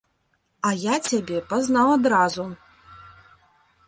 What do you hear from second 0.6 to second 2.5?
А я цябе пазнаў адразу.